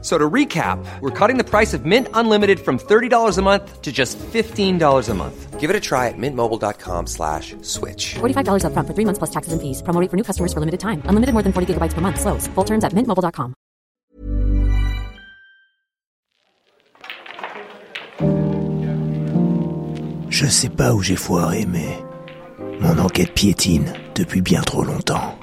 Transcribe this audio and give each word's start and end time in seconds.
So 0.00 0.16
to 0.16 0.30
recap, 0.30 0.78
we're 1.00 1.10
cutting 1.10 1.38
the 1.38 1.44
price 1.44 1.74
of 1.74 1.84
Mint 1.84 2.06
Unlimited 2.14 2.60
from 2.60 2.78
$30 2.78 3.36
a 3.36 3.42
month 3.42 3.82
to 3.82 3.90
just 3.90 4.16
$15 4.18 5.08
a 5.08 5.14
month. 5.14 5.58
Give 5.58 5.70
it 5.70 5.74
a 5.74 5.80
try 5.80 6.06
at 6.06 6.14
mintmobile.com 6.16 7.08
slash 7.08 7.56
switch. 7.62 8.14
$45 8.20 8.62
upfront 8.62 8.86
for 8.86 8.94
three 8.94 9.04
months 9.04 9.18
plus 9.18 9.30
taxes 9.30 9.52
and 9.52 9.60
fees. 9.60 9.82
Promo 9.82 10.00
rate 10.00 10.08
for 10.08 10.16
new 10.16 10.22
customers 10.22 10.52
for 10.52 10.60
limited 10.60 10.78
time. 10.78 11.02
Unlimited 11.06 11.32
more 11.34 11.42
than 11.42 11.52
40 11.52 11.74
gigabytes 11.74 11.94
per 11.94 12.00
month. 12.00 12.20
Slows. 12.20 12.46
Full 12.54 12.64
terms 12.64 12.84
at 12.84 12.92
mintmobile.com. 12.92 13.54
Je 20.30 20.46
sais 20.46 20.68
pas 20.68 20.94
où 20.94 21.02
j'ai 21.02 21.16
foiré, 21.16 21.66
mais 21.66 21.98
mon 22.80 22.98
enquête 23.00 23.34
piétine 23.34 23.92
depuis 24.14 24.40
bien 24.40 24.60
trop 24.60 24.84
longtemps. 24.84 25.36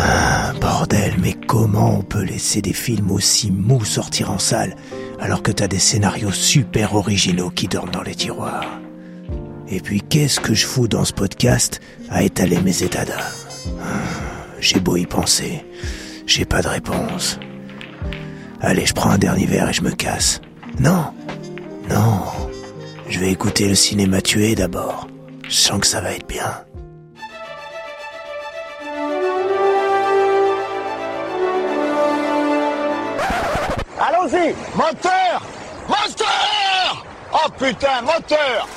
Ah, 0.00 0.52
bordel, 0.60 1.14
mais 1.20 1.32
comment 1.34 1.98
on 1.98 2.02
peut 2.02 2.22
laisser 2.22 2.62
des 2.62 2.72
films 2.72 3.10
aussi 3.10 3.50
mous 3.50 3.84
sortir 3.84 4.30
en 4.30 4.38
salle 4.38 4.76
alors 5.18 5.42
que 5.42 5.50
t'as 5.50 5.66
des 5.66 5.80
scénarios 5.80 6.30
super 6.30 6.94
originaux 6.94 7.50
qui 7.50 7.66
dorment 7.66 7.90
dans 7.90 8.02
les 8.02 8.14
tiroirs? 8.14 8.64
Et 9.68 9.80
puis 9.80 10.00
qu'est-ce 10.00 10.38
que 10.40 10.54
je 10.54 10.66
fous 10.66 10.86
dans 10.86 11.04
ce 11.04 11.12
podcast 11.12 11.80
à 12.10 12.22
étaler 12.22 12.60
mes 12.60 12.82
états 12.84 13.04
d'âme? 13.04 13.18
Ah, 13.82 13.86
J'ai 14.60 14.78
beau 14.78 14.96
y 14.96 15.04
penser, 15.06 15.64
j'ai 16.26 16.44
pas 16.44 16.62
de 16.62 16.68
réponse. 16.68 17.38
Allez, 18.60 18.86
je 18.86 18.94
prends 18.94 19.10
un 19.10 19.18
dernier 19.18 19.46
verre 19.46 19.68
et 19.70 19.72
je 19.72 19.82
me 19.82 19.90
casse. 19.90 20.40
Non, 20.78 21.06
non, 21.90 22.20
je 23.08 23.18
vais 23.18 23.32
écouter 23.32 23.68
le 23.68 23.74
cinéma 23.74 24.20
tué 24.22 24.54
d'abord. 24.54 25.08
Je 25.48 25.76
que 25.78 25.86
ça 25.86 26.00
va 26.00 26.12
être 26.12 26.28
bien. 26.28 26.67
Moteur 34.30 35.42
Moteur 35.88 37.06
Oh 37.32 37.50
putain, 37.58 38.02
moteur 38.02 38.68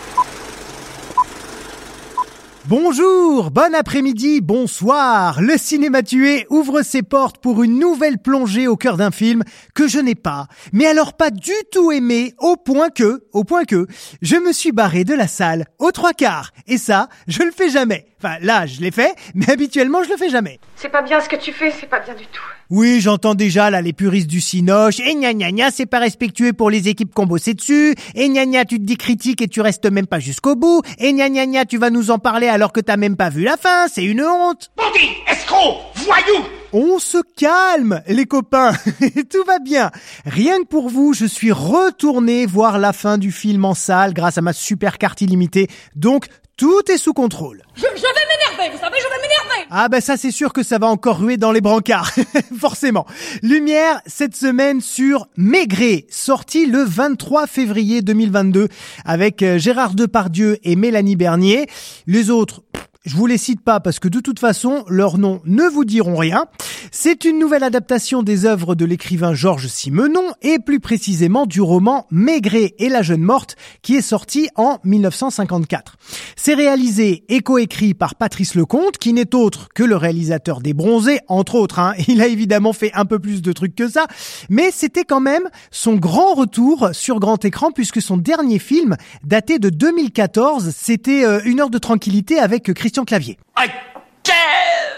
Bonjour, 2.68 3.52
bon 3.52 3.76
après-midi, 3.76 4.40
bonsoir. 4.40 5.42
Le 5.42 5.58
cinéma 5.58 6.04
tué 6.04 6.46
ouvre 6.50 6.84
ses 6.84 7.02
portes 7.02 7.40
pour 7.40 7.64
une 7.64 7.80
nouvelle 7.80 8.18
plongée 8.18 8.70
au 8.70 8.78
cœur 8.78 8.96
d'un 8.96 9.12
film 9.12 9.44
que 9.76 9.90
je 9.90 10.00
n'ai 10.00 10.16
pas, 10.16 10.48
mais 10.72 10.86
alors 10.86 11.18
pas 11.18 11.32
du 11.32 11.52
tout 11.74 11.92
aimé 11.92 12.34
au 12.40 12.56
point 12.56 12.90
que, 12.90 13.26
au 13.34 13.44
point 13.44 13.66
que, 13.66 13.88
je 14.22 14.38
me 14.38 14.54
suis 14.54 14.72
barré 14.72 15.04
de 15.04 15.14
la 15.14 15.28
salle 15.28 15.66
aux 15.80 15.92
trois 15.92 16.14
quarts. 16.14 16.52
Et 16.68 16.78
ça, 16.78 17.10
je 17.28 17.44
le 17.44 17.52
fais 17.52 17.70
jamais. 17.70 18.06
Enfin, 18.24 18.38
là, 18.40 18.68
je 18.68 18.80
l'ai 18.80 18.92
fait, 18.92 19.16
mais 19.36 19.50
habituellement, 19.50 20.02
je 20.04 20.10
le 20.12 20.18
fais 20.18 20.30
jamais. 20.30 20.62
C'est 20.78 20.88
pas 20.88 21.02
bien 21.02 21.20
ce 21.20 21.28
que 21.28 21.36
tu 21.36 21.52
fais, 21.52 21.72
c'est 21.72 21.88
pas 21.88 22.00
bien 22.00 22.14
du 22.14 22.26
tout. 22.28 22.42
Oui, 22.72 23.02
j'entends 23.02 23.36
déjà 23.36 23.70
là 23.70 23.82
les 23.82 23.92
puristes 23.92 24.28
du 24.30 24.40
Cinoche. 24.40 25.02
Et 25.02 25.14
gna 25.16 25.34
gna 25.34 25.52
gna, 25.52 25.72
c'est 25.72 25.86
pas 25.86 26.00
respectueux 26.00 26.54
pour 26.54 26.70
les 26.70 26.88
équipes 26.88 27.14
qu'on 27.14 27.26
bossé 27.26 27.54
dessus. 27.54 27.96
Et 28.16 28.30
gna 28.30 28.46
gna, 28.46 28.64
tu 28.64 28.78
te 28.78 28.84
dis 28.84 28.96
critique 28.96 29.42
et 29.42 29.50
tu 29.50 29.60
restes 29.60 29.92
même 29.92 30.08
pas 30.08 30.20
jusqu'au 30.20 30.56
bout. 30.56 30.82
Et 30.98 31.12
gna 31.12 31.30
gna 31.30 31.46
gna, 31.48 31.66
tu 31.66 31.78
vas 31.78 31.90
nous 31.90 32.12
en 32.12 32.18
parler 32.18 32.48
alors 32.48 32.72
que 32.72 32.80
t'as 32.80 32.96
même 32.96 33.18
pas 33.18 33.30
vu 33.30 33.44
la 33.44 33.58
fin. 33.58 33.90
C'est 33.90 34.06
une 34.06 34.22
honte. 34.22 34.72
Bandit 34.78 35.10
Escroc 35.30 35.82
Voyou 35.96 36.46
On 36.72 36.98
se 36.98 37.18
calme, 37.36 38.02
les 38.08 38.26
copains. 38.26 38.72
Tout 39.30 39.44
va 39.46 39.60
bien. 39.60 39.92
Rien 40.26 40.60
que 40.60 40.68
pour 40.68 40.88
vous, 40.88 41.14
je 41.14 41.26
suis 41.26 41.52
retourné 41.52 42.46
voir 42.46 42.80
la 42.80 42.94
fin 42.94 43.18
du 43.18 43.34
film 43.34 43.66
en 43.66 43.74
salle 43.74 44.14
grâce 44.14 44.38
à 44.38 44.42
ma 44.42 44.54
super 44.54 44.98
carte 44.98 45.20
illimitée. 45.20 45.68
Donc, 45.98 46.28
tout 46.56 46.90
est 46.90 46.98
sous 46.98 47.14
contrôle. 47.14 47.64
Je, 47.76 47.82
je 47.82 47.88
vais 47.88 47.98
m'énerver, 47.98 48.74
vous 48.74 48.82
savez, 48.82 48.98
je 48.98 49.10
vais 49.10 49.22
m'énerver 49.22 49.61
Ah 49.74 49.88
ben 49.88 50.02
ça 50.02 50.18
c'est 50.18 50.32
sûr 50.32 50.52
que 50.52 50.64
ça 50.64 50.80
va 50.80 50.88
encore 50.88 51.20
ruer 51.20 51.38
dans 51.38 51.54
les 51.54 51.62
brancards, 51.62 52.12
forcément. 52.60 53.06
Lumière 53.42 54.02
cette 54.06 54.36
semaine 54.36 54.82
sur 54.82 55.30
Maigret, 55.38 56.08
sorti 56.10 56.66
le 56.66 56.84
23 56.84 57.48
février 57.48 58.02
2022 58.02 58.68
avec 59.06 59.42
euh, 59.42 59.58
Gérard 59.58 59.94
Depardieu 59.94 60.58
et 60.66 60.76
Mélanie 60.76 61.16
Bernier. 61.16 61.68
Les 62.06 62.30
autres, 62.30 62.64
je 63.04 63.16
vous 63.16 63.26
les 63.26 63.40
cite 63.40 63.62
pas 63.62 63.80
parce 63.80 63.98
que 63.98 64.08
de 64.08 64.20
toute 64.20 64.38
façon 64.38 64.84
leurs 64.88 65.18
noms 65.18 65.42
ne 65.46 65.64
vous 65.64 65.86
diront 65.86 66.16
rien. 66.16 66.46
C'est 66.92 67.26
une 67.26 67.40
nouvelle 67.40 67.64
adaptation 67.64 68.22
des 68.22 68.46
œuvres 68.46 68.76
de 68.76 68.86
l'écrivain 68.86 69.34
Georges 69.34 69.68
Simenon 69.68 70.34
et 70.44 70.60
plus 70.60 70.80
précisément 70.80 71.48
du 71.48 71.62
roman 71.62 72.06
Maigret 72.12 72.76
et 72.78 72.90
la 72.90 73.02
jeune 73.02 73.22
morte 73.22 73.56
qui 73.82 73.96
est 73.96 74.02
sorti 74.02 74.50
en 74.56 74.78
1954. 74.84 75.96
C'est 76.36 76.54
réalisé 76.54 77.24
et 77.30 77.40
coécrit 77.40 77.96
par 77.96 78.14
Patrice 78.14 78.54
Lecomte 78.54 79.00
qui 79.00 79.14
n'est 79.14 79.34
autre 79.34 79.70
que 79.74 79.84
le 79.84 79.96
réalisateur 79.96 80.62
des 80.62 80.74
Bronzés 80.74 81.22
entre 81.28 81.56
autres. 81.56 81.80
hein. 81.80 81.94
Il 82.08 82.22
a 82.22 82.28
évidemment 82.28 82.74
fait 82.74 82.92
un 82.94 83.06
peu 83.06 83.18
plus 83.18 83.42
de 83.42 83.52
trucs 83.52 83.76
que 83.76 83.88
ça, 83.88 84.06
mais 84.50 84.70
c'était 84.72 85.06
quand 85.06 85.22
même 85.22 85.50
son 85.72 85.96
grand 85.96 86.36
retour 86.36 86.90
sur 86.94 87.20
grand 87.20 87.44
écran 87.46 87.72
puisque 87.72 88.02
son 88.02 88.18
dernier 88.18 88.60
film 88.60 88.96
daté 89.24 89.58
de 89.58 89.70
2014, 89.70 90.72
c'était 90.76 91.26
euh, 91.26 91.42
Une 91.46 91.62
heure 91.62 91.72
de 91.72 91.80
tranquillité 91.80 92.38
avec 92.38 92.72
Christian 92.92 93.06
Clavier. 93.06 93.38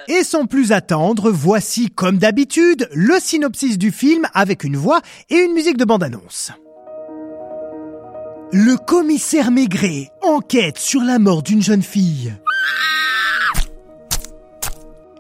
Et 0.07 0.23
sans 0.23 0.47
plus 0.47 0.71
attendre, 0.71 1.29
voici 1.29 1.91
comme 1.91 2.17
d'habitude 2.17 2.89
le 2.91 3.19
synopsis 3.19 3.77
du 3.77 3.91
film 3.91 4.25
avec 4.33 4.63
une 4.63 4.75
voix 4.77 4.99
et 5.29 5.35
une 5.35 5.53
musique 5.53 5.77
de 5.77 5.85
bande-annonce. 5.85 6.51
Le 8.51 8.77
commissaire 8.77 9.51
Maigret 9.51 10.09
enquête 10.23 10.79
sur 10.79 11.01
la 11.01 11.19
mort 11.19 11.43
d'une 11.43 11.61
jeune 11.61 11.83
fille. 11.83 12.33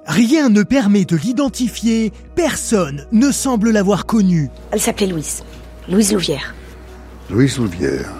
Rien 0.07 0.49
ne 0.49 0.63
permet 0.63 1.05
de 1.05 1.15
l'identifier, 1.15 2.11
personne 2.35 3.05
ne 3.11 3.31
semble 3.31 3.69
l'avoir 3.69 4.07
connue. 4.07 4.49
Elle 4.71 4.81
s'appelait 4.81 5.07
Louise. 5.07 5.43
Louise 5.87 6.11
Louvière. 6.11 6.55
Louise 7.29 7.59
Louvière. 7.59 8.11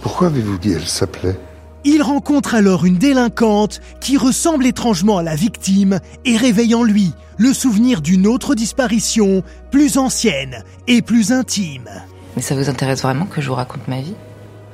Pourquoi 0.00 0.28
avez-vous 0.28 0.56
dit 0.56 0.72
elle 0.72 0.88
s'appelait? 0.88 1.36
Il 1.84 2.02
rencontre 2.02 2.54
alors 2.54 2.84
une 2.84 2.96
délinquante 2.96 3.80
qui 4.00 4.16
ressemble 4.16 4.66
étrangement 4.66 5.18
à 5.18 5.22
la 5.22 5.34
victime 5.34 5.98
et 6.24 6.36
réveille 6.36 6.74
en 6.74 6.84
lui 6.84 7.12
le 7.38 7.52
souvenir 7.52 8.02
d'une 8.02 8.26
autre 8.26 8.54
disparition, 8.54 9.42
plus 9.70 9.98
ancienne 9.98 10.62
et 10.86 11.02
plus 11.02 11.32
intime. 11.32 11.88
Mais 12.36 12.42
ça 12.42 12.54
vous 12.54 12.68
intéresse 12.68 13.02
vraiment 13.02 13.26
que 13.26 13.40
je 13.40 13.48
vous 13.48 13.54
raconte 13.54 13.88
ma 13.88 14.00
vie? 14.00 14.14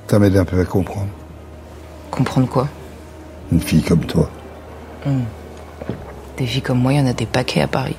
Ça 0.07 0.19
m'aide 0.19 0.37
un 0.37 0.45
peu 0.45 0.61
à 0.61 0.65
comprendre. 0.65 1.09
Comprendre 2.11 2.49
quoi? 2.49 2.69
Une 3.53 3.61
fille 3.61 3.83
comme 3.83 4.05
toi. 4.05 4.31
Des 6.37 6.47
filles 6.47 6.63
comme 6.63 6.81
moi, 6.81 6.93
il 6.93 6.99
y 6.99 7.01
en 7.01 7.07
a 7.07 7.15
des 7.15 7.27
paquets 7.27 7.63
à 7.63 7.69
Paris. 7.69 7.97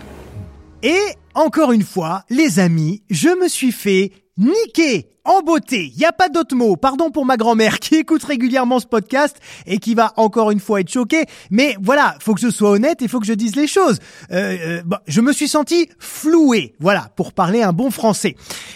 Et 0.84 1.00
encore 1.34 1.72
une 1.72 1.84
fois, 1.84 2.24
les 2.30 2.60
amis, 2.60 3.02
je 3.10 3.30
me 3.42 3.48
suis 3.48 3.72
fait 3.72 4.12
niquer 4.40 5.10
en 5.26 5.42
beauté. 5.42 5.92
Y 5.96 6.06
a 6.06 6.12
pas 6.12 6.30
d'autre 6.30 6.56
mot. 6.56 6.76
Pardon 6.76 7.12
pour 7.12 7.26
ma 7.26 7.38
grand-mère 7.38 7.80
qui 7.80 7.96
écoute 7.96 8.24
régulièrement 8.24 8.80
ce 8.80 8.88
podcast 8.88 9.38
et 9.68 9.78
qui 9.78 9.94
va 9.94 10.14
encore 10.18 10.50
une 10.50 10.60
fois 10.60 10.82
être 10.82 10.90
choquée. 10.90 11.26
Mais 11.52 11.76
voilà, 11.82 12.16
faut 12.20 12.34
que 12.34 12.42
je 12.42 12.50
sois 12.50 12.72
honnête 12.72 13.02
et 13.02 13.08
faut 13.08 13.20
que 13.20 13.28
je 13.28 13.34
dise 13.34 13.56
les 13.56 13.68
choses. 13.68 14.00
Euh, 14.32 14.58
euh, 14.62 14.82
bah, 14.86 15.04
je 15.08 15.22
me 15.22 15.34
suis 15.34 15.48
senti 15.48 15.90
floué. 16.00 16.74
Voilà, 16.80 17.12
pour 17.16 17.34
parler 17.34 17.62
un 17.62 17.74
bon 17.74 17.92
français. 17.92 18.36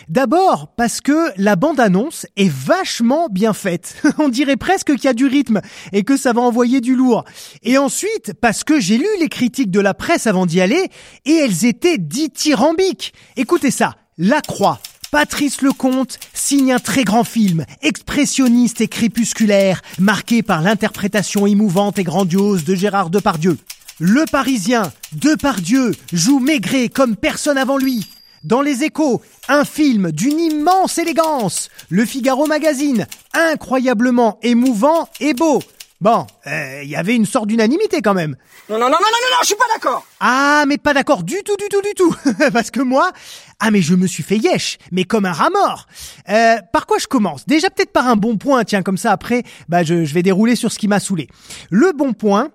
D'abord 0.09 0.73
parce 0.75 1.01
que 1.01 1.31
la 1.37 1.55
bande-annonce 1.55 2.27
est 2.35 2.51
vachement 2.51 3.29
bien 3.29 3.53
faite. 3.53 3.95
On 4.19 4.29
dirait 4.29 4.57
presque 4.57 4.93
qu'il 4.93 5.05
y 5.05 5.07
a 5.07 5.13
du 5.13 5.25
rythme 5.25 5.61
et 5.91 6.03
que 6.03 6.17
ça 6.17 6.33
va 6.33 6.41
envoyer 6.41 6.81
du 6.81 6.95
lourd. 6.95 7.23
Et 7.63 7.77
ensuite 7.77 8.33
parce 8.39 8.63
que 8.63 8.79
j'ai 8.79 8.97
lu 8.97 9.07
les 9.19 9.29
critiques 9.29 9.71
de 9.71 9.79
la 9.79 9.93
presse 9.93 10.27
avant 10.27 10.45
d'y 10.45 10.61
aller 10.61 10.89
et 11.25 11.33
elles 11.33 11.65
étaient 11.65 11.97
dithyrambiques. 11.97 13.13
Écoutez 13.37 13.71
ça. 13.71 13.95
La 14.19 14.41
Croix, 14.41 14.77
Patrice 15.13 15.61
Lecomte 15.61 16.17
signe 16.33 16.73
un 16.73 16.79
très 16.79 17.03
grand 17.03 17.23
film, 17.23 17.67
expressionniste 17.83 18.81
et 18.81 18.87
crépusculaire, 18.87 19.83
marqué 19.99 20.41
par 20.41 20.63
l'interprétation 20.63 21.45
émouvante 21.45 21.99
et 21.99 22.03
grandiose 22.03 22.63
de 22.63 22.73
Gérard 22.73 23.11
Depardieu. 23.11 23.59
Le 23.99 24.25
Parisien, 24.31 24.91
Depardieu, 25.11 25.91
joue 26.11 26.39
Maigret 26.39 26.89
comme 26.89 27.15
personne 27.15 27.59
avant 27.59 27.77
lui. 27.77 28.07
Dans 28.43 28.63
les 28.63 28.83
échos, 28.83 29.21
un 29.49 29.65
film 29.65 30.11
d'une 30.11 30.39
immense 30.39 30.97
élégance. 30.97 31.69
Le 31.89 32.05
Figaro 32.05 32.47
Magazine, 32.47 33.05
incroyablement 33.35 34.39
émouvant 34.41 35.09
et 35.19 35.35
beau. 35.35 35.61
Bon, 36.01 36.27
il 36.45 36.89
y 36.89 36.97
avait 36.97 37.15
une 37.15 37.25
sorte 37.25 37.47
d'unanimité 37.47 38.01
quand 38.01 38.13
même. 38.13 38.35
Non, 38.67 38.77
non, 38.77 38.89
non, 38.89 38.91
non, 38.91 38.97
non, 38.99 39.07
non, 39.21 39.29
non, 39.31 39.37
je 39.41 39.47
suis 39.47 39.55
pas 39.55 39.73
d'accord 39.73 40.05
Ah, 40.19 40.65
mais 40.67 40.77
pas 40.77 40.93
d'accord 40.93 41.23
du 41.23 41.41
tout, 41.45 41.55
du 41.55 41.69
tout, 41.69 41.81
du 41.81 41.93
tout. 41.95 42.13
Parce 42.51 42.71
que 42.71 42.81
moi, 42.81 43.11
ah 43.65 43.71
mais 43.71 43.81
je 43.81 43.95
me 43.95 44.07
suis 44.07 44.23
fait 44.23 44.35
yesh, 44.35 44.77
mais 44.91 45.05
comme 45.05 45.23
un 45.23 45.31
rat 45.31 45.49
mort. 45.49 45.87
Euh, 46.27 46.57
par 46.73 46.85
quoi 46.85 46.97
je 46.99 47.07
commence? 47.07 47.45
Déjà 47.47 47.69
peut-être 47.69 47.93
par 47.93 48.09
un 48.09 48.17
bon 48.17 48.35
point, 48.35 48.65
tiens, 48.65 48.83
comme 48.83 48.97
ça 48.97 49.13
après, 49.13 49.43
bah 49.69 49.83
je, 49.83 50.03
je 50.03 50.13
vais 50.13 50.21
dérouler 50.21 50.57
sur 50.57 50.69
ce 50.69 50.77
qui 50.77 50.89
m'a 50.89 50.99
saoulé. 50.99 51.29
Le 51.69 51.93
bon 51.93 52.11
point, 52.11 52.49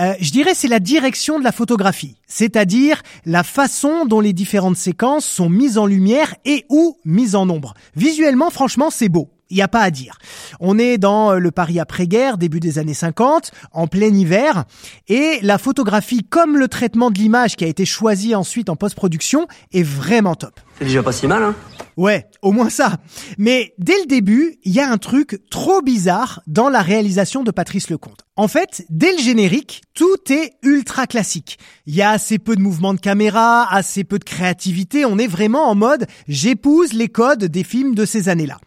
euh, 0.00 0.14
je 0.20 0.32
dirais 0.32 0.54
c'est 0.54 0.66
la 0.66 0.80
direction 0.80 1.38
de 1.38 1.44
la 1.44 1.52
photographie, 1.52 2.16
c'est-à-dire 2.26 3.02
la 3.24 3.44
façon 3.44 4.04
dont 4.04 4.18
les 4.18 4.32
différentes 4.32 4.76
séquences 4.76 5.26
sont 5.26 5.48
mises 5.48 5.78
en 5.78 5.86
lumière 5.86 6.34
et 6.44 6.64
ou 6.68 6.98
mises 7.04 7.36
en 7.36 7.48
ombre. 7.48 7.74
Visuellement, 7.94 8.50
franchement, 8.50 8.90
c'est 8.90 9.08
beau. 9.08 9.30
Il 9.50 9.56
n'y 9.56 9.62
a 9.62 9.68
pas 9.68 9.80
à 9.80 9.90
dire. 9.90 10.18
On 10.60 10.78
est 10.78 10.98
dans 10.98 11.32
euh, 11.32 11.38
le 11.38 11.50
Paris 11.50 11.80
après-guerre, 11.80 12.38
début 12.38 12.60
des 12.60 12.78
années 12.78 12.94
50, 12.94 13.50
en 13.72 13.86
plein 13.86 14.12
hiver, 14.12 14.64
et 15.08 15.38
la 15.42 15.58
photographie 15.58 16.24
comme 16.24 16.56
le 16.56 16.68
traitement 16.68 17.10
de 17.10 17.18
l'image 17.18 17.56
qui 17.56 17.64
a 17.64 17.68
été 17.68 17.84
choisi 17.86 18.34
ensuite 18.34 18.68
en 18.68 18.76
post-production 18.76 19.46
est 19.72 19.82
vraiment 19.82 20.34
top. 20.34 20.60
C'est 20.78 20.84
déjà 20.84 21.02
pas 21.02 21.12
si 21.12 21.26
mal, 21.26 21.42
hein 21.42 21.54
Ouais, 21.96 22.26
au 22.42 22.52
moins 22.52 22.70
ça. 22.70 22.98
Mais 23.38 23.74
dès 23.78 23.98
le 23.98 24.06
début, 24.06 24.54
il 24.62 24.72
y 24.72 24.78
a 24.78 24.88
un 24.88 24.98
truc 24.98 25.40
trop 25.50 25.82
bizarre 25.82 26.40
dans 26.46 26.68
la 26.68 26.80
réalisation 26.80 27.42
de 27.42 27.50
Patrice 27.50 27.90
Lecomte. 27.90 28.20
En 28.36 28.46
fait, 28.46 28.86
dès 28.88 29.10
le 29.16 29.18
générique, 29.18 29.82
tout 29.94 30.16
est 30.30 30.52
ultra 30.62 31.08
classique. 31.08 31.58
Il 31.86 31.96
y 31.96 32.02
a 32.02 32.10
assez 32.10 32.38
peu 32.38 32.54
de 32.54 32.60
mouvements 32.60 32.94
de 32.94 33.00
caméra, 33.00 33.66
assez 33.68 34.04
peu 34.04 34.20
de 34.20 34.24
créativité, 34.24 35.04
on 35.04 35.18
est 35.18 35.26
vraiment 35.26 35.68
en 35.68 35.74
mode 35.74 36.06
j'épouse 36.28 36.92
les 36.92 37.08
codes 37.08 37.46
des 37.46 37.64
films 37.64 37.96
de 37.96 38.04
ces 38.04 38.28
années-là. 38.28 38.58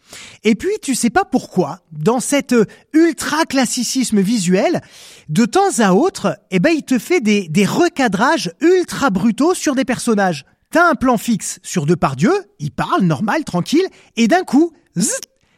Et 0.44 0.56
puis, 0.56 0.74
tu 0.82 0.94
sais 0.94 1.10
pas 1.10 1.24
pourquoi, 1.24 1.80
dans 1.94 2.20
cet 2.20 2.54
ultra 2.92 3.46
classicisme 3.46 4.20
visuel, 4.20 4.82
de 5.30 5.46
temps 5.46 5.80
à 5.80 5.94
autre, 5.94 6.38
eh 6.52 6.60
ben, 6.60 6.74
il 6.76 6.84
te 6.84 7.00
fait 7.00 7.22
des, 7.22 7.48
des 7.48 7.66
recadrages 7.66 8.52
ultra 8.60 9.10
brutaux 9.10 9.54
sur 9.54 9.74
des 9.74 9.86
personnages. 9.86 10.44
T'as 10.72 10.90
un 10.90 10.96
plan 10.96 11.18
fixe 11.18 11.60
sur 11.64 11.86
Depardieu, 11.86 12.32
il 12.60 12.72
parle 12.72 13.02
normal, 13.02 13.44
tranquille, 13.44 13.86
et 14.16 14.30
d'un 14.30 14.44
coup, 14.44 14.72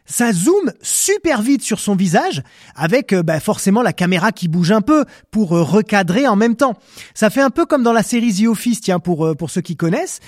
ça 0.06 0.32
zoome 0.32 0.72
super 0.82 1.40
vite 1.40 1.62
sur 1.62 1.78
son 1.78 1.94
visage, 1.94 2.42
avec 2.74 3.12
euh, 3.12 3.22
bah, 3.22 3.38
forcément 3.38 3.82
la 3.82 3.92
caméra 3.92 4.32
qui 4.32 4.48
bouge 4.48 4.72
un 4.72 4.80
peu 4.80 5.04
pour 5.30 5.56
euh, 5.56 5.62
recadrer 5.62 6.26
en 6.26 6.34
même 6.34 6.56
temps. 6.56 6.74
Ça 7.14 7.30
fait 7.30 7.40
un 7.40 7.50
peu 7.50 7.64
comme 7.64 7.84
dans 7.84 7.92
la 7.92 8.02
série 8.02 8.34
The 8.34 8.48
Office, 8.48 8.80
tiens, 8.80 8.98
pour, 8.98 9.24
euh, 9.24 9.34
pour 9.36 9.50
ceux 9.50 9.60
qui 9.60 9.76
connaissent. 9.76 10.18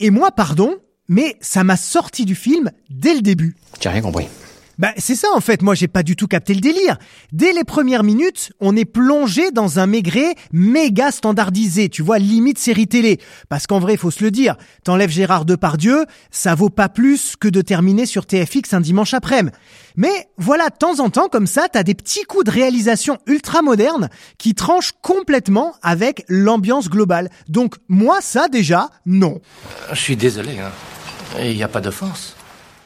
Et 0.00 0.10
moi, 0.10 0.32
pardon, 0.32 0.74
mais 1.06 1.36
ça 1.40 1.62
m'a 1.62 1.76
sorti 1.76 2.24
du 2.24 2.34
film 2.34 2.72
dès 2.90 3.14
le 3.14 3.20
début. 3.20 3.54
J'ai 3.80 3.90
rien 3.90 4.02
compris. 4.02 4.26
Bah, 4.82 4.92
c'est 4.96 5.14
ça 5.14 5.28
en 5.32 5.40
fait, 5.40 5.62
moi 5.62 5.76
j'ai 5.76 5.86
pas 5.86 6.02
du 6.02 6.16
tout 6.16 6.26
capté 6.26 6.54
le 6.54 6.60
délire. 6.60 6.96
Dès 7.30 7.52
les 7.52 7.62
premières 7.62 8.02
minutes, 8.02 8.50
on 8.58 8.74
est 8.74 8.84
plongé 8.84 9.52
dans 9.52 9.78
un 9.78 9.86
maigret 9.86 10.34
méga 10.52 11.12
standardisé, 11.12 11.88
tu 11.88 12.02
vois, 12.02 12.18
limite 12.18 12.58
série 12.58 12.88
télé. 12.88 13.20
Parce 13.48 13.68
qu'en 13.68 13.78
vrai, 13.78 13.96
faut 13.96 14.10
se 14.10 14.24
le 14.24 14.32
dire, 14.32 14.56
t'enlèves 14.82 15.10
Gérard 15.10 15.44
Depardieu, 15.44 16.04
ça 16.32 16.56
vaut 16.56 16.68
pas 16.68 16.88
plus 16.88 17.36
que 17.36 17.46
de 17.46 17.60
terminer 17.60 18.06
sur 18.06 18.26
TFX 18.26 18.74
un 18.74 18.80
dimanche 18.80 19.14
après-midi. 19.14 19.54
Mais 19.94 20.26
voilà, 20.36 20.68
de 20.68 20.76
temps 20.76 20.98
en 20.98 21.10
temps, 21.10 21.28
comme 21.28 21.46
ça, 21.46 21.68
t'as 21.70 21.84
des 21.84 21.94
petits 21.94 22.24
coups 22.24 22.46
de 22.46 22.50
réalisation 22.50 23.18
ultra 23.28 23.62
modernes 23.62 24.10
qui 24.36 24.56
tranchent 24.56 24.94
complètement 25.00 25.76
avec 25.82 26.24
l'ambiance 26.26 26.88
globale. 26.88 27.30
Donc 27.48 27.76
moi, 27.86 28.18
ça 28.20 28.48
déjà, 28.48 28.90
non. 29.06 29.40
Je 29.92 30.00
suis 30.00 30.16
désolé, 30.16 30.58
hein. 30.58 30.72
Il 31.40 31.54
n'y 31.54 31.62
a 31.62 31.68
pas 31.68 31.80
d'offense. 31.80 32.34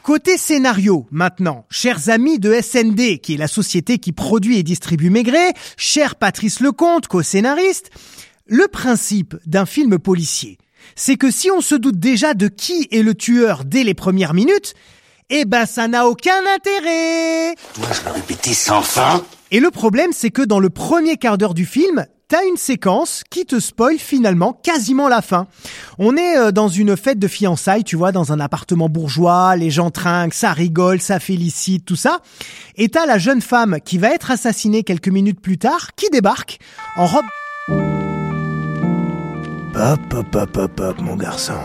Côté 0.07 0.39
scénario, 0.39 1.05
maintenant, 1.11 1.67
chers 1.69 2.11
amis 2.11 2.39
de 2.39 2.55
SND, 2.61 3.19
qui 3.19 3.35
est 3.35 3.39
la 3.39 3.49
société 3.49 3.99
qui 3.99 4.13
produit 4.13 4.57
et 4.57 4.63
distribue 4.63 5.11
Maigret, 5.11 5.53
cher 5.77 6.15
Patrice 6.15 6.61
Lecomte, 6.61 7.09
co-scénariste, 7.09 7.91
le 8.47 8.69
principe 8.69 9.35
d'un 9.47 9.67
film 9.67 9.99
policier, 9.99 10.59
c'est 10.95 11.17
que 11.17 11.33
si 11.33 11.51
on 11.51 11.61
se 11.61 11.75
doute 11.75 11.99
déjà 11.99 12.35
de 12.35 12.47
qui 12.47 12.87
est 12.93 13.03
le 13.03 13.17
tueur 13.17 13.65
dès 13.65 13.83
les 13.83 13.95
premières 13.95 14.33
minutes, 14.33 14.75
eh 15.29 15.45
ben 15.45 15.67
ça 15.67 15.89
n'a 15.89 16.07
aucun 16.07 16.39
intérêt. 16.55 17.57
Moi 17.77 17.89
je 17.91 18.05
le 18.05 18.13
répéter 18.13 18.55
sans 18.55 18.83
fin. 18.83 19.25
Et 19.51 19.59
le 19.59 19.73
problème, 19.73 20.13
c'est 20.13 20.31
que 20.31 20.43
dans 20.43 20.61
le 20.61 20.71
premier 20.71 21.17
quart 21.17 21.37
d'heure 21.37 21.55
du 21.55 21.67
film, 21.67 22.07
t'as 22.29 22.45
une 22.45 22.57
séquence 22.57 23.23
qui 23.31 23.47
te 23.47 23.61
spoil 23.61 23.99
finalement 23.99 24.53
quasiment 24.53 25.09
la 25.09 25.23
fin. 25.23 25.47
On 25.99 26.17
est 26.17 26.37
euh, 26.37 26.51
dans 26.51 26.69
une 26.69 26.97
fête 26.97 27.19
de 27.19 27.29
fiançailles, 27.29 27.85
tu 27.85 27.97
vois, 27.97 28.13
dans 28.13 28.33
un 28.33 28.41
appartement 28.41 28.89
bourgeois, 28.89 29.57
les 29.57 29.71
gens 29.71 29.91
trinquent, 29.91 30.35
ça 30.35 30.53
rigole, 30.53 31.01
ça 31.01 31.21
félicite, 31.21 31.85
tout 31.85 31.97
ça. 31.97 32.21
Et 32.77 32.89
t'as 32.89 33.07
la 33.07 33.19
jeune 33.19 33.43
femme 33.43 33.79
qui 33.85 33.99
va 33.99 34.11
être 34.11 34.31
assassinée 34.31 34.83
quelques 34.83 35.09
minutes 35.09 35.41
plus 35.41 35.59
tard, 35.59 35.91
qui 35.97 36.09
débarque 36.11 36.59
en 36.97 37.07
robe... 37.07 37.25
Hop, 39.79 40.15
hop, 40.15 40.35
hop, 40.35 40.57
hop, 40.57 40.81
hop, 40.81 41.01
mon 41.01 41.17
garçon. 41.17 41.59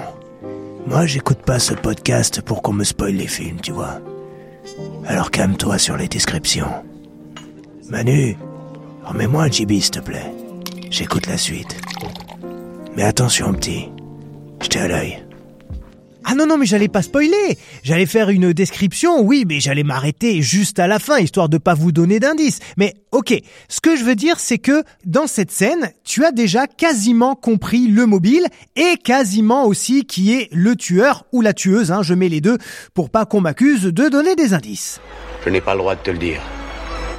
Moi, 0.85 1.05
j'écoute 1.05 1.39
pas 1.45 1.59
ce 1.59 1.73
podcast 1.73 2.41
pour 2.41 2.61
qu'on 2.61 2.73
me 2.73 2.83
spoil 2.83 3.13
les 3.13 3.27
films, 3.27 3.61
tu 3.61 3.71
vois. 3.71 4.01
Alors 5.07 5.31
calme-toi 5.31 5.77
sur 5.77 5.95
les 5.95 6.07
descriptions. 6.07 6.71
Manu, 7.89 8.37
remets-moi 9.05 9.43
un 9.43 9.51
GB, 9.51 9.79
s'il 9.79 9.91
te 9.91 9.99
plaît. 9.99 10.40
J'écoute 10.91 11.25
la 11.27 11.37
suite. 11.37 11.77
Mais 12.97 13.03
attention, 13.03 13.53
petit. 13.53 13.87
J'étais 14.61 14.79
à 14.79 14.89
l'œil. 14.89 15.23
Ah 16.25 16.35
non, 16.35 16.45
non, 16.45 16.57
mais 16.57 16.65
j'allais 16.65 16.89
pas 16.89 17.01
spoiler. 17.01 17.57
J'allais 17.81 18.05
faire 18.05 18.29
une 18.29 18.51
description, 18.51 19.21
oui, 19.21 19.45
mais 19.47 19.61
j'allais 19.61 19.83
m'arrêter 19.83 20.41
juste 20.41 20.79
à 20.79 20.87
la 20.87 20.99
fin, 20.99 21.17
histoire 21.17 21.47
de 21.47 21.57
pas 21.57 21.75
vous 21.75 21.93
donner 21.93 22.19
d'indices. 22.19 22.59
Mais 22.75 22.93
ok, 23.13 23.33
ce 23.69 23.79
que 23.79 23.95
je 23.95 24.03
veux 24.03 24.15
dire, 24.15 24.37
c'est 24.37 24.57
que 24.57 24.83
dans 25.05 25.27
cette 25.27 25.49
scène, 25.49 25.93
tu 26.03 26.25
as 26.25 26.33
déjà 26.33 26.67
quasiment 26.67 27.35
compris 27.35 27.87
le 27.87 28.05
mobile 28.05 28.45
et 28.75 28.97
quasiment 28.97 29.67
aussi 29.67 30.03
qui 30.03 30.33
est 30.33 30.49
le 30.51 30.75
tueur 30.75 31.23
ou 31.31 31.41
la 31.41 31.53
tueuse, 31.53 31.93
hein, 31.93 32.03
je 32.03 32.13
mets 32.13 32.29
les 32.29 32.41
deux, 32.41 32.57
pour 32.93 33.09
pas 33.09 33.25
qu'on 33.25 33.39
m'accuse 33.39 33.83
de 33.83 34.09
donner 34.09 34.35
des 34.35 34.53
indices. 34.53 34.99
Je 35.45 35.49
n'ai 35.49 35.61
pas 35.61 35.73
le 35.73 35.79
droit 35.79 35.95
de 35.95 36.01
te 36.01 36.11
le 36.11 36.17
dire. 36.17 36.41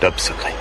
Top 0.02 0.20
secret. 0.20 0.52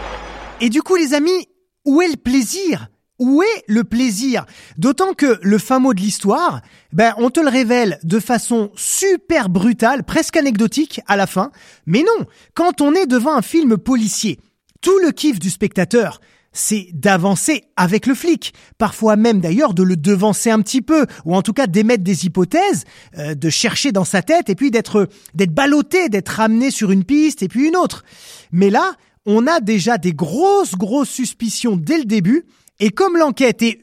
Et 0.62 0.70
du 0.70 0.82
coup, 0.82 0.96
les 0.96 1.14
amis, 1.14 1.50
où 1.84 2.02
est 2.02 2.10
le 2.10 2.18
plaisir 2.18 2.88
où 3.22 3.44
est 3.44 3.64
le 3.68 3.84
plaisir? 3.84 4.46
D'autant 4.78 5.14
que 5.14 5.40
le 5.44 5.58
fin 5.60 5.80
mot 5.80 5.94
de 5.94 6.02
l'histoire, 6.02 6.62
ben 6.92 7.14
on 7.18 7.30
te 7.30 7.40
le 7.40 7.50
révèle 7.50 8.00
de 8.04 8.20
façon 8.20 8.72
super 8.76 9.48
brutale, 9.48 10.04
presque 10.04 10.38
anecdotique 10.38 11.02
à 11.08 11.16
la 11.16 11.28
fin. 11.28 11.52
Mais 11.86 12.02
non, 12.02 12.26
quand 12.56 12.82
on 12.82 12.94
est 12.96 13.06
devant 13.06 13.36
un 13.36 13.44
film 13.44 13.78
policier, 13.78 14.40
tout 14.82 14.98
le 15.06 15.12
kiff 15.12 15.40
du 15.40 15.52
spectateur, 15.52 16.20
c'est 16.52 16.88
d'avancer 16.94 17.64
avec 17.78 18.08
le 18.08 18.16
flic, 18.16 18.54
parfois 18.80 19.16
même 19.16 19.40
d'ailleurs 19.40 19.76
de 19.76 19.84
le 19.84 19.96
devancer 19.96 20.50
un 20.50 20.60
petit 20.62 20.82
peu, 20.82 21.06
ou 21.24 21.36
en 21.36 21.44
tout 21.44 21.54
cas 21.54 21.68
d'émettre 21.68 22.04
des 22.04 22.26
hypothèses, 22.26 22.86
euh, 23.20 23.36
de 23.36 23.50
chercher 23.50 23.92
dans 23.92 24.04
sa 24.04 24.24
tête 24.24 24.50
et 24.50 24.56
puis 24.56 24.72
d'être 24.72 25.08
d'être 25.36 25.54
ballotté, 25.54 26.10
d'être 26.10 26.40
amené 26.40 26.72
sur 26.72 26.92
une 26.92 27.04
piste 27.04 27.44
et 27.44 27.48
puis 27.48 27.68
une 27.68 27.78
autre. 27.78 28.04
Mais 28.52 28.72
là, 28.72 28.94
on 29.26 29.46
a 29.48 29.60
déjà 29.60 29.98
des 29.98 30.14
grosses 30.14 30.76
grosses 30.76 31.10
suspicions 31.10 31.78
dès 31.78 32.00
le 32.00 32.06
début 32.06 32.46
et 32.80 32.90
comme 32.90 33.18
l'enquête 33.18 33.62
est 33.62 33.80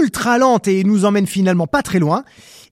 ultra 0.00 0.38
lente 0.38 0.68
et 0.68 0.84
nous 0.84 1.04
emmène 1.04 1.26
finalement 1.26 1.66
pas 1.66 1.82
très 1.82 1.98
loin, 1.98 2.24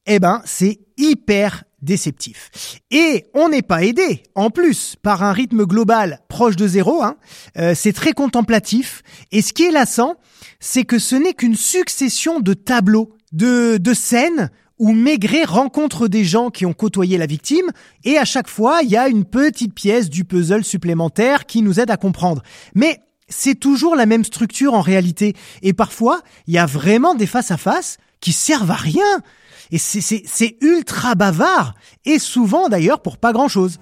eh 0.07 0.19
ben, 0.19 0.43
c'est 0.45 0.81
hyper 0.97 1.65
déceptif. 1.83 2.51
Et 2.91 3.27
on 3.35 3.49
n'est 3.49 3.63
pas 3.63 3.85
aidé, 3.85 4.23
en 4.35 4.51
plus, 4.51 4.97
par 5.03 5.23
un 5.23 5.33
rythme 5.33 5.65
global 5.65 6.21
proche 6.29 6.57
de 6.57 6.67
zéro. 6.67 7.03
Hein. 7.03 7.17
Euh, 7.57 7.75
c'est 7.77 7.93
très 7.93 8.13
contemplatif. 8.13 9.03
Et 9.31 9.43
ce 9.43 9.53
qui 9.53 9.65
est 9.65 9.71
lassant, 9.71 10.17
c'est 10.61 10.85
que 10.85 10.99
ce 10.99 11.15
n'est 11.15 11.35
qu'une 11.35 11.55
succession 11.55 12.41
de 12.41 12.55
tableaux, 12.55 13.15
de, 13.33 13.77
de 13.77 13.95
scènes 13.95 14.51
où 14.79 14.93
Maigret 14.93 15.45
rencontre 15.45 16.09
des 16.09 16.25
gens 16.25 16.51
qui 16.51 16.65
ont 16.65 16.73
côtoyé 16.73 17.19
la 17.19 17.27
victime, 17.27 17.71
et 18.05 18.17
à 18.17 18.25
chaque 18.25 18.49
fois, 18.49 18.81
il 18.83 18.91
y 18.91 18.97
a 18.97 19.09
une 19.09 19.25
petite 19.25 19.75
pièce 19.75 20.09
du 20.09 20.25
puzzle 20.25 20.65
supplémentaire 20.65 21.47
qui 21.47 21.63
nous 21.63 21.81
aide 21.81 21.91
à 21.91 21.97
comprendre. 21.97 22.43
Mais 22.75 23.01
c'est 23.29 23.55
toujours 23.55 23.97
la 23.97 24.07
même 24.07 24.25
structure 24.25 24.75
en 24.75 24.81
réalité. 24.81 25.35
Et 25.63 25.73
parfois, 25.73 26.21
il 26.47 26.55
y 26.55 26.59
a 26.59 26.67
vraiment 26.67 27.15
des 27.15 27.27
face-à-face 27.27 27.99
qui 28.21 28.33
servent 28.33 28.71
à 28.71 28.75
rien. 28.75 29.23
Et 29.71 29.79
c'est 29.79 30.57
ultra 30.61 31.15
bavard. 31.15 31.75
Et 32.05 32.19
souvent 32.19 32.69
d'ailleurs 32.69 33.01
pour 33.01 33.19
pas 33.19 33.33
grand-chose. 33.33 33.79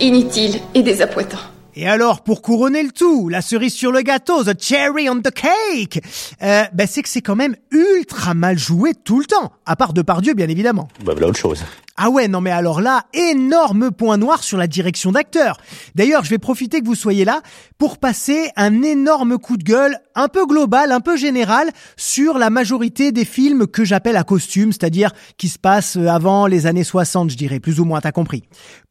Inutile 0.00 0.60
et 0.74 0.82
désappointant. 0.82 1.38
Et 1.76 1.88
alors, 1.88 2.22
pour 2.22 2.42
couronner 2.42 2.82
le 2.82 2.90
tout, 2.90 3.28
la 3.28 3.42
cerise 3.42 3.74
sur 3.74 3.92
le 3.92 4.02
gâteau, 4.02 4.42
the 4.42 4.60
cherry 4.60 5.08
on 5.08 5.20
the 5.20 5.30
cake, 5.30 6.02
euh, 6.42 6.64
ben 6.72 6.86
c'est 6.86 7.02
que 7.02 7.08
c'est 7.08 7.22
quand 7.22 7.36
même 7.36 7.54
ultra 7.70 8.34
mal 8.34 8.58
joué 8.58 8.92
tout 8.92 9.20
le 9.20 9.26
temps, 9.26 9.52
à 9.66 9.76
part 9.76 9.92
de 9.92 10.02
Pardieu 10.02 10.34
bien 10.34 10.48
évidemment. 10.48 10.88
Bah 11.04 11.12
voilà 11.12 11.28
autre 11.28 11.38
chose. 11.38 11.64
Ah 12.02 12.08
ouais, 12.08 12.28
non 12.28 12.40
mais 12.40 12.50
alors 12.50 12.80
là, 12.80 13.04
énorme 13.12 13.90
point 13.90 14.16
noir 14.16 14.42
sur 14.42 14.56
la 14.56 14.66
direction 14.66 15.12
d'acteur. 15.12 15.58
D'ailleurs, 15.94 16.24
je 16.24 16.30
vais 16.30 16.38
profiter 16.38 16.80
que 16.80 16.86
vous 16.86 16.94
soyez 16.94 17.26
là 17.26 17.42
pour 17.76 17.98
passer 17.98 18.50
un 18.56 18.80
énorme 18.80 19.36
coup 19.36 19.58
de 19.58 19.64
gueule, 19.64 19.98
un 20.14 20.28
peu 20.28 20.46
global, 20.46 20.92
un 20.92 21.00
peu 21.00 21.18
général, 21.18 21.70
sur 21.98 22.38
la 22.38 22.48
majorité 22.48 23.12
des 23.12 23.26
films 23.26 23.66
que 23.66 23.84
j'appelle 23.84 24.16
à 24.16 24.24
costume, 24.24 24.72
c'est-à-dire 24.72 25.12
qui 25.36 25.50
se 25.50 25.58
passent 25.58 25.96
avant 25.96 26.46
les 26.46 26.66
années 26.66 26.84
60, 26.84 27.28
je 27.28 27.36
dirais, 27.36 27.60
plus 27.60 27.80
ou 27.80 27.84
moins, 27.84 28.00
t'as 28.00 28.12
compris. 28.12 28.44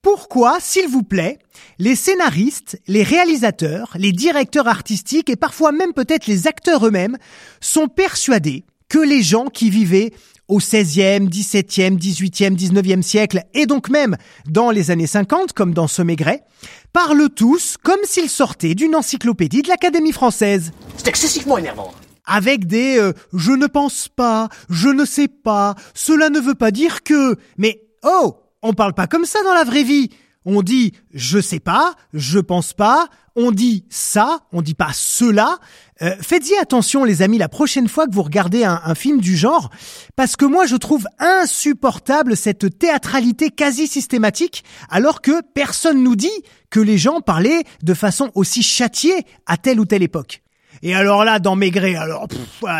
Pourquoi, 0.03 0.59
s'il 0.59 0.87
vous 0.87 1.01
plaît, 1.01 1.39
les 1.79 1.95
scénaristes, 1.95 2.79
les 2.87 3.01
réalisateurs, 3.01 3.89
les 3.95 4.11
directeurs 4.11 4.67
artistiques 4.67 5.31
et 5.31 5.35
parfois 5.35 5.71
même 5.71 5.93
peut-être 5.93 6.27
les 6.27 6.45
acteurs 6.45 6.85
eux-mêmes 6.85 7.17
sont 7.59 7.87
persuadés 7.87 8.65
que 8.87 8.99
les 8.99 9.23
gens 9.23 9.45
qui 9.45 9.71
vivaient 9.71 10.11
au 10.49 10.59
16e, 10.59 11.29
17e, 11.29 11.97
18e, 11.97 12.57
19e 12.57 13.01
siècle 13.01 13.43
et 13.53 13.65
donc 13.65 13.89
même 13.89 14.17
dans 14.47 14.71
les 14.71 14.91
années 14.91 15.07
50 15.07 15.53
comme 15.53 15.73
dans 15.73 15.87
ce 15.87 16.01
Maigret, 16.01 16.43
parlent 16.91 17.29
tous 17.29 17.77
comme 17.81 17.99
s'ils 18.03 18.29
sortaient 18.29 18.75
d'une 18.75 18.95
encyclopédie 18.95 19.61
de 19.61 19.69
l'Académie 19.69 20.11
française. 20.11 20.71
C'est 20.97 21.07
excessivement 21.07 21.57
énervant. 21.57 21.93
avec 22.25 22.65
des 22.65 22.97
euh, 22.97 23.13
je 23.33 23.51
ne 23.51 23.67
pense 23.67 24.09
pas, 24.09 24.49
je 24.69 24.89
ne 24.89 25.05
sais 25.05 25.27
pas, 25.27 25.75
cela 25.93 26.29
ne 26.29 26.39
veut 26.39 26.55
pas 26.55 26.71
dire 26.71 27.03
que. 27.03 27.35
Mais 27.57 27.81
oh, 28.03 28.37
on 28.61 28.73
parle 28.73 28.93
pas 28.93 29.07
comme 29.07 29.25
ça 29.25 29.39
dans 29.43 29.53
la 29.53 29.63
vraie 29.63 29.83
vie. 29.83 30.09
On 30.45 30.61
dit 30.61 30.93
je 31.13 31.39
sais 31.39 31.59
pas, 31.59 31.93
je 32.13 32.39
pense 32.39 32.73
pas, 32.73 33.07
on 33.35 33.51
dit 33.51 33.85
ça, 33.89 34.41
on 34.51 34.61
dit 34.61 34.73
pas 34.73 34.91
cela. 34.93 35.57
Euh, 36.01 36.15
Faites-y 36.21 36.55
attention 36.57 37.03
les 37.03 37.21
amis 37.21 37.37
la 37.37 37.49
prochaine 37.49 37.87
fois 37.87 38.07
que 38.07 38.13
vous 38.13 38.23
regardez 38.23 38.63
un, 38.63 38.81
un, 38.83 38.95
film 38.95 39.19
du 39.19 39.35
genre, 39.35 39.69
parce 40.15 40.35
que 40.35 40.45
moi 40.45 40.65
je 40.65 40.75
trouve 40.75 41.05
insupportable 41.19 42.37
cette 42.37 42.79
théâtralité 42.79 43.49
quasi 43.49 43.87
systématique, 43.87 44.63
alors 44.89 45.21
que 45.21 45.41
personne 45.53 46.03
nous 46.03 46.15
dit 46.15 46.29
que 46.69 46.79
les 46.79 46.97
gens 46.97 47.21
parlaient 47.21 47.63
de 47.83 47.93
façon 47.93 48.31
aussi 48.35 48.63
châtiée 48.63 49.25
à 49.45 49.57
telle 49.57 49.79
ou 49.79 49.85
telle 49.85 50.03
époque. 50.03 50.41
Et 50.81 50.93
alors 50.93 51.25
là, 51.25 51.39
dans 51.39 51.55
Maigret, 51.55 51.95
alors 51.95 52.27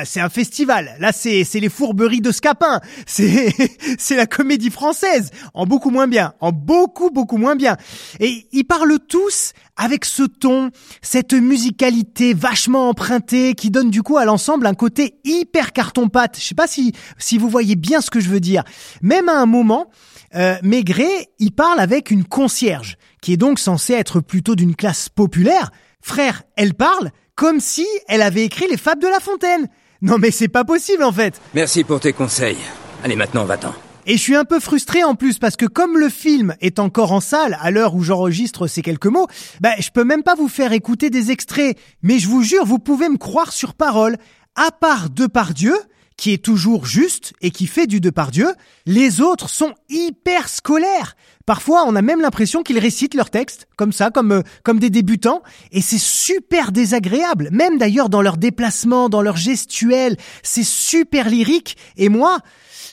c'est 0.06 0.22
un 0.22 0.30
festival. 0.30 0.96
Là, 1.00 1.12
c'est 1.12 1.44
c'est 1.44 1.60
les 1.60 1.70
fourberies 1.70 2.22
de 2.22 2.32
Scapin. 2.32 2.80
C'est 3.06 3.54
c'est 3.98 4.16
la 4.16 4.26
comédie 4.26 4.70
française, 4.70 5.32
en 5.54 5.66
beaucoup 5.66 5.90
moins 5.90 6.08
bien, 6.08 6.34
en 6.40 6.52
beaucoup 6.52 7.10
beaucoup 7.10 7.38
moins 7.38 7.56
bien. 7.56 7.76
Et 8.20 8.48
ils 8.52 8.64
parlent 8.64 9.00
tous 9.08 9.54
avec 9.76 10.06
ce 10.06 10.24
ton, 10.24 10.72
cette 11.02 11.34
musicalité 11.34 12.34
vachement 12.34 12.90
empruntée 12.90 13.56
qui 13.56 13.72
donne 13.72 13.90
du 13.90 14.04
coup 14.04 14.18
à 14.18 14.26
l'ensemble 14.26 14.68
un 14.68 14.74
côté 14.74 15.16
hyper 15.24 15.72
carton-pâte. 15.74 16.38
Je 16.40 16.46
sais 16.46 16.56
pas 16.56 16.68
si 16.68 16.94
si 17.18 17.38
vous 17.38 17.50
voyez 17.50 17.76
bien 17.76 18.02
ce 18.02 18.10
que 18.10 18.20
je 18.20 18.30
veux 18.30 18.40
dire. 18.40 18.64
Même 19.02 19.30
à 19.30 19.40
un 19.40 19.46
moment, 19.46 19.90
euh, 20.36 20.58
Maigret, 20.62 21.30
il 21.40 21.52
parle 21.52 21.80
avec 21.80 22.12
une 22.12 22.26
concierge 22.26 22.98
qui 23.22 23.34
est 23.34 23.38
donc 23.38 23.60
censée 23.60 23.94
être 23.94 24.20
plutôt 24.20 24.56
d'une 24.56 24.76
classe 24.76 25.10
populaire. 25.10 25.72
Frère, 26.02 26.44
elle 26.56 26.74
parle 26.74 27.12
comme 27.40 27.62
si 27.62 27.88
elle 28.10 28.22
avait 28.22 28.44
écrit 28.44 28.68
les 28.70 28.76
fables 28.76 29.02
de 29.02 29.08
La 29.08 29.22
Fontaine. 29.22 29.70
Non 30.02 30.18
mais 30.18 30.30
c'est 30.30 30.50
pas 30.50 30.66
possible 30.66 31.06
en 31.06 31.14
fait. 31.14 31.40
Merci 31.54 31.86
pour 31.86 32.02
tes 32.02 32.12
conseils. 32.12 32.58
Allez 33.02 33.16
maintenant 33.16 33.46
va-t'en. 33.46 33.74
Et 34.06 34.18
je 34.18 34.22
suis 34.22 34.36
un 34.36 34.44
peu 34.44 34.60
frustré 34.60 35.06
en 35.06 35.16
plus 35.16 35.40
parce 35.40 35.56
que 35.56 35.66
comme 35.66 35.98
le 35.98 36.10
film 36.10 36.54
est 36.60 36.80
encore 36.80 37.14
en 37.14 37.22
salle 37.22 37.58
à 37.62 37.72
l'heure 37.72 37.96
où 37.96 38.04
j'enregistre 38.04 38.68
ces 38.68 38.82
quelques 38.82 39.06
mots, 39.06 39.28
bah 39.62 39.72
je 39.80 39.90
peux 39.90 40.04
même 40.04 40.24
pas 40.24 40.36
vous 40.36 40.50
faire 40.50 40.74
écouter 40.74 41.10
des 41.10 41.32
extraits. 41.32 41.78
Mais 42.04 42.20
je 42.20 42.28
vous 42.28 42.44
jure, 42.44 42.66
vous 42.66 42.78
pouvez 42.80 43.08
me 43.08 43.18
croire 43.18 43.54
sur 43.54 43.74
parole. 43.74 44.18
À 44.56 44.72
part 44.72 45.10
Depardieu, 45.10 45.76
qui 46.18 46.34
est 46.34 46.44
toujours 46.44 46.86
juste 46.86 47.32
et 47.40 47.52
qui 47.52 47.68
fait 47.68 47.88
du 47.88 48.02
Depardieu, 48.02 48.50
les 48.86 49.22
autres 49.22 49.50
sont 49.50 49.76
hyper 49.88 50.50
scolaires. 50.50 51.16
Parfois, 51.50 51.84
on 51.88 51.96
a 51.96 52.04
même 52.04 52.22
l'impression 52.22 52.62
qu'ils 52.62 52.78
récitent 52.78 53.16
leur 53.16 53.32
texte, 53.32 53.68
comme 53.76 53.92
ça, 53.92 54.12
comme, 54.12 54.32
euh, 54.34 54.42
comme 54.62 54.78
des 54.78 54.92
débutants, 54.92 55.42
et 55.72 55.82
c'est 55.82 55.98
super 55.98 56.72
désagréable. 56.72 57.50
Même 57.52 57.80
d'ailleurs 57.80 58.08
dans 58.10 58.22
leurs 58.22 58.38
déplacements, 58.38 59.10
dans 59.10 59.24
leur 59.24 59.36
gestuelle, 59.36 60.16
c'est 60.44 60.64
super 60.64 61.28
lyrique. 61.28 61.76
Et 61.98 62.08
moi, 62.08 62.38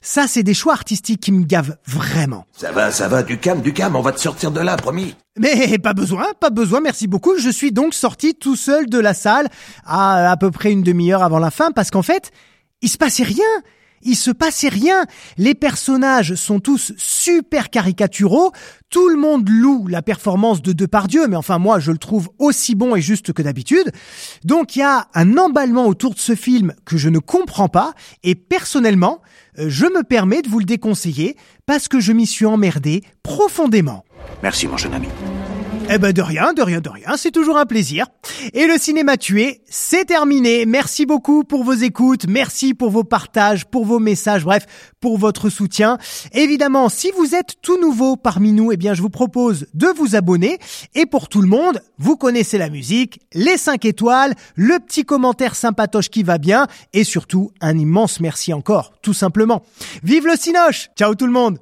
ça, 0.00 0.26
c'est 0.26 0.42
des 0.42 0.54
choix 0.54 0.72
artistiques 0.72 1.20
qui 1.20 1.32
me 1.32 1.44
gavent 1.44 1.76
vraiment. 1.86 2.46
Ça 2.56 2.72
va, 2.72 2.90
ça 2.90 3.08
va, 3.08 3.22
du 3.22 3.36
calme, 3.36 3.60
du 3.60 3.74
calme, 3.74 3.94
on 3.94 4.00
va 4.00 4.12
te 4.12 4.20
sortir 4.20 4.50
de 4.50 4.60
là, 4.60 4.78
promis. 4.78 5.14
Mais 5.38 5.76
pas 5.76 5.92
besoin, 5.92 6.24
pas 6.40 6.48
besoin, 6.48 6.80
merci 6.80 7.08
beaucoup. 7.08 7.36
Je 7.36 7.50
suis 7.50 7.72
donc 7.72 7.92
sorti 7.92 8.34
tout 8.34 8.56
seul 8.56 8.86
de 8.88 8.98
la 8.98 9.12
salle 9.12 9.48
à 9.84 10.30
à 10.30 10.36
peu 10.38 10.50
près 10.50 10.72
une 10.72 10.82
demi-heure 10.82 11.22
avant 11.22 11.40
la 11.40 11.50
fin, 11.50 11.72
parce 11.72 11.90
qu'en 11.90 12.00
fait, 12.00 12.30
il 12.80 12.88
se 12.88 12.96
passait 12.96 13.22
rien 13.22 13.44
il 14.06 14.16
se 14.16 14.30
passait 14.30 14.68
rien. 14.68 15.04
Les 15.36 15.54
personnages 15.54 16.34
sont 16.34 16.60
tous 16.60 16.92
super 16.96 17.70
caricaturaux. 17.70 18.52
Tout 18.88 19.08
le 19.08 19.16
monde 19.16 19.48
loue 19.48 19.86
la 19.88 20.00
performance 20.00 20.62
de 20.62 20.72
Depardieu, 20.72 21.26
mais 21.26 21.36
enfin 21.36 21.58
moi 21.58 21.80
je 21.80 21.90
le 21.90 21.98
trouve 21.98 22.30
aussi 22.38 22.74
bon 22.74 22.96
et 22.96 23.00
juste 23.00 23.32
que 23.32 23.42
d'habitude. 23.42 23.90
Donc 24.44 24.76
il 24.76 24.78
y 24.78 24.82
a 24.82 25.08
un 25.14 25.36
emballement 25.36 25.86
autour 25.86 26.14
de 26.14 26.20
ce 26.20 26.34
film 26.34 26.72
que 26.84 26.96
je 26.96 27.08
ne 27.08 27.18
comprends 27.18 27.68
pas 27.68 27.92
et 28.22 28.34
personnellement 28.34 29.20
je 29.58 29.86
me 29.86 30.02
permets 30.02 30.42
de 30.42 30.48
vous 30.48 30.60
le 30.60 30.64
déconseiller 30.64 31.36
parce 31.66 31.88
que 31.88 32.00
je 32.00 32.12
m'y 32.12 32.26
suis 32.26 32.46
emmerdé 32.46 33.02
profondément. 33.22 34.04
Merci 34.42 34.68
mon 34.68 34.76
jeune 34.76 34.94
ami. 34.94 35.08
Eh 35.88 35.98
ben 35.98 36.12
de 36.12 36.20
rien, 36.20 36.52
de 36.52 36.62
rien, 36.62 36.80
de 36.80 36.88
rien, 36.88 37.16
c'est 37.16 37.30
toujours 37.30 37.56
un 37.58 37.64
plaisir. 37.64 38.06
Et 38.54 38.66
le 38.66 38.76
cinéma 38.76 39.16
tué, 39.16 39.62
c'est 39.68 40.06
terminé. 40.06 40.66
Merci 40.66 41.06
beaucoup 41.06 41.44
pour 41.44 41.62
vos 41.62 41.74
écoutes, 41.74 42.26
merci 42.26 42.74
pour 42.74 42.90
vos 42.90 43.04
partages, 43.04 43.66
pour 43.66 43.84
vos 43.84 44.00
messages, 44.00 44.44
bref, 44.44 44.66
pour 45.00 45.16
votre 45.16 45.48
soutien. 45.48 45.98
Évidemment, 46.32 46.88
si 46.88 47.12
vous 47.16 47.36
êtes 47.36 47.54
tout 47.62 47.80
nouveau 47.80 48.16
parmi 48.16 48.52
nous, 48.52 48.72
eh 48.72 48.76
bien 48.76 48.94
je 48.94 49.02
vous 49.02 49.10
propose 49.10 49.68
de 49.74 49.86
vous 49.96 50.16
abonner. 50.16 50.58
Et 50.96 51.06
pour 51.06 51.28
tout 51.28 51.40
le 51.40 51.48
monde, 51.48 51.80
vous 51.98 52.16
connaissez 52.16 52.58
la 52.58 52.68
musique, 52.68 53.20
les 53.32 53.56
5 53.56 53.84
étoiles, 53.84 54.34
le 54.56 54.80
petit 54.80 55.04
commentaire 55.04 55.54
sympatoche 55.54 56.10
qui 56.10 56.24
va 56.24 56.38
bien, 56.38 56.66
et 56.94 57.04
surtout 57.04 57.52
un 57.60 57.78
immense 57.78 58.18
merci 58.18 58.52
encore, 58.52 58.92
tout 59.02 59.14
simplement. 59.14 59.62
Vive 60.02 60.26
le 60.26 60.36
Cinoche 60.36 60.88
Ciao 60.96 61.14
tout 61.14 61.26
le 61.26 61.32
monde 61.32 61.58